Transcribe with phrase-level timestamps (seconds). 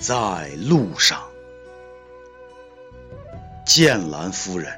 [0.00, 1.28] 在路上，
[3.66, 4.72] 剑兰夫人。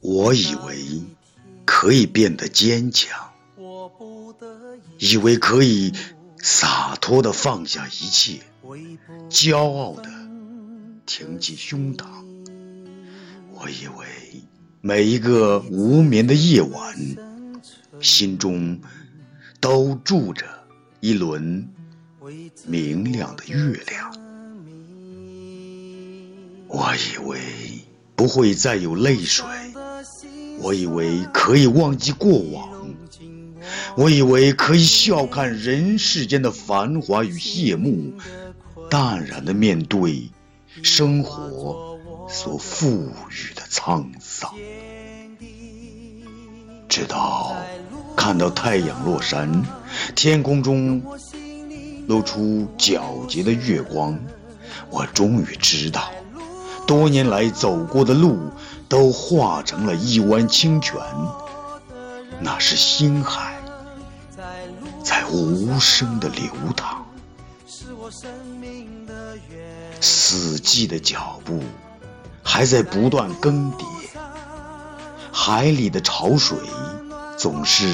[0.00, 1.02] 我以为
[1.64, 3.32] 可以变得坚强，
[4.98, 5.92] 以为可以
[6.38, 8.40] 洒脱的放下一切，
[9.30, 10.10] 骄傲的
[11.06, 12.29] 挺起胸膛。
[13.62, 14.06] 我以为
[14.80, 16.96] 每一个无眠的夜晚，
[18.00, 18.80] 心中
[19.60, 20.46] 都住着
[21.00, 21.68] 一轮
[22.66, 24.16] 明亮的月亮。
[26.68, 27.38] 我以为
[28.16, 29.44] 不会再有泪水，
[30.58, 32.88] 我以为可以忘记过往，
[33.94, 38.14] 我以为可以笑看人世间的繁华与谢幕，
[38.88, 40.30] 淡然的面对
[40.82, 41.89] 生活。
[42.32, 44.54] 所赋予的沧桑，
[46.88, 47.56] 直到
[48.16, 49.64] 看到太阳落山，
[50.14, 51.02] 天空中
[52.06, 54.16] 露出皎洁的月光，
[54.90, 56.08] 我终于知道，
[56.86, 58.38] 多年来走过的路
[58.88, 61.00] 都化成了一湾清泉，
[62.40, 63.60] 那是星海
[65.02, 67.04] 在无声的流淌，
[70.00, 71.60] 死寂的脚步。
[72.42, 73.84] 还在不断更迭，
[75.32, 76.58] 海里的潮水
[77.36, 77.86] 总是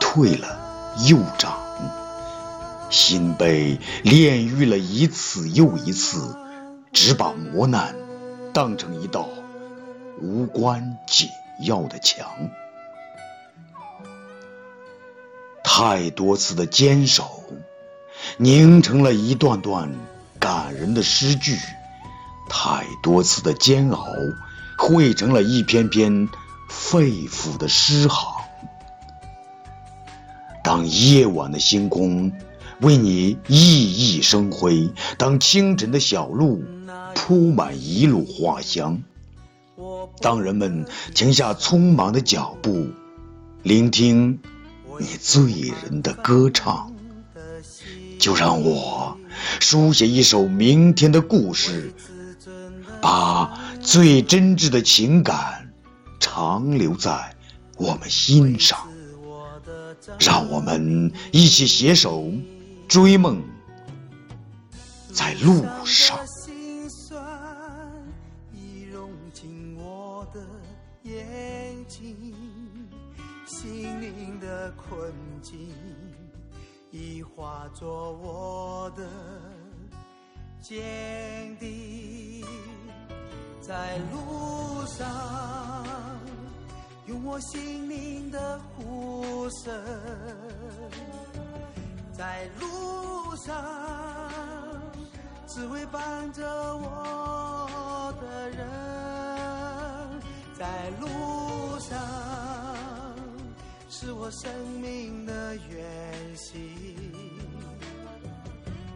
[0.00, 0.58] 退了
[1.06, 1.58] 又涨，
[2.90, 6.36] 心被炼狱了一次又一次，
[6.92, 7.94] 只把磨难
[8.52, 9.28] 当成一道
[10.20, 11.28] 无关紧
[11.62, 12.26] 要的墙。
[15.62, 17.44] 太多次的坚守，
[18.38, 19.94] 凝成了一段段
[20.40, 21.58] 感人的诗句。
[22.48, 24.06] 太多次的煎熬，
[24.76, 26.28] 汇成了一篇篇
[26.68, 28.34] 肺腑的诗行。
[30.64, 32.32] 当夜晚的星空
[32.80, 36.62] 为你熠熠生辉，当清晨的小路
[37.14, 39.02] 铺满一路花香，
[40.20, 40.84] 当人们
[41.14, 42.88] 停下匆忙的脚步，
[43.62, 44.40] 聆听
[44.98, 45.42] 你醉
[45.82, 46.92] 人的歌唱，
[48.18, 49.16] 就让我
[49.60, 51.92] 书写一首明天的故事。
[53.00, 55.72] 把最真挚的情感
[56.20, 57.34] 长留在
[57.76, 58.88] 我们心上，
[60.18, 62.30] 让我们一起携手
[62.88, 63.42] 追梦，
[65.12, 66.18] 在路上。
[73.46, 75.72] 心灵的困境
[76.90, 79.08] 已化作我的
[80.60, 82.44] 坚定。
[83.68, 85.06] 在路上，
[87.04, 89.70] 用我心灵的呼声；
[92.16, 93.54] 在路上，
[95.46, 96.42] 只为伴着
[96.78, 98.66] 我的人；
[100.58, 101.98] 在路上，
[103.90, 104.50] 是我生
[104.80, 106.58] 命的远行；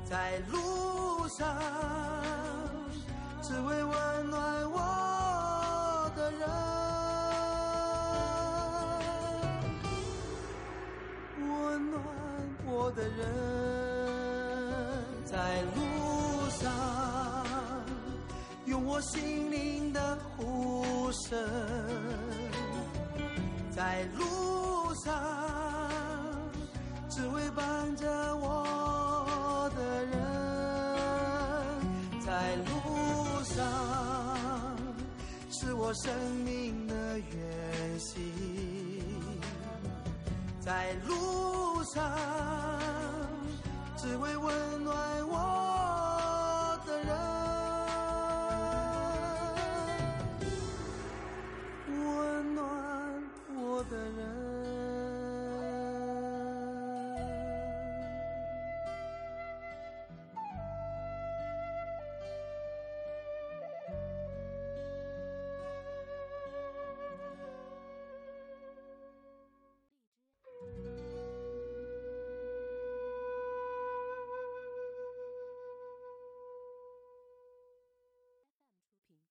[0.08, 2.61] 在路上。
[3.52, 6.48] 只为温暖我的人，
[11.38, 12.00] 温暖
[12.64, 13.20] 我的人，
[15.26, 16.72] 在路上，
[18.64, 21.38] 用我心灵的呼声，
[23.70, 25.12] 在路上，
[27.10, 28.61] 只为伴着我
[35.94, 36.10] 生
[36.44, 38.22] 命的远行，
[40.60, 43.01] 在路上。